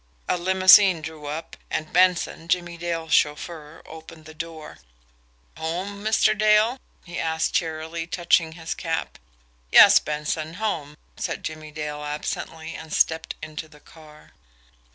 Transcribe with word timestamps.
A 0.27 0.35
limousine 0.35 1.03
drew 1.03 1.27
up, 1.27 1.55
and 1.69 1.93
Benson, 1.93 2.47
Jimmie 2.47 2.75
Dale's 2.75 3.13
chauffeur, 3.13 3.83
opened 3.85 4.25
the 4.25 4.33
door. 4.33 4.79
"Home, 5.57 6.03
Mr. 6.03 6.35
Dale?" 6.35 6.79
he 7.05 7.19
asked 7.19 7.53
cheerily, 7.53 8.07
touching 8.07 8.53
his 8.53 8.73
cap. 8.73 9.19
"Yes, 9.71 9.99
Benson 9.99 10.55
home," 10.55 10.97
said 11.17 11.43
Jimmie 11.43 11.69
Dale 11.69 12.03
absently, 12.03 12.73
and 12.73 12.91
stepped 12.91 13.35
into 13.43 13.67
the 13.67 13.79
car. 13.79 14.31